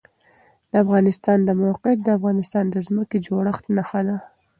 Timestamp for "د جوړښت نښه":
3.19-4.01